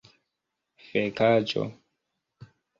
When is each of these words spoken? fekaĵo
fekaĵo 0.85 1.63